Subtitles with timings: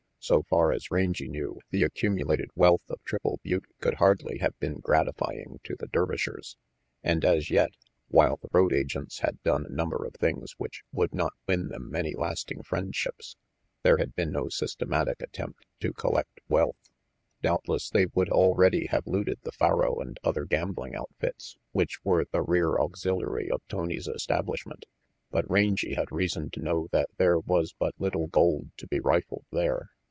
[0.23, 4.75] So far as Rangy knew, the accumulated wealth of Triple Butte could hardly have been
[4.79, 6.57] gratifying to the Dervishers.
[7.01, 7.71] And as yet,
[8.07, 11.89] while the road agents had done a number of things which would not win them
[11.89, 13.35] many lasting friendships,
[13.81, 16.77] there had been no systematic attempt to collect wealth.
[17.41, 21.57] RANGY PETE 21 Doubtless they would already have looted the faro and other gambling outfits
[21.71, 24.85] which were the rear auxiliary of Tony's establishment,
[25.31, 29.45] but Rangy had reason to know that there was but little gold to be rifled
[29.51, 29.89] there.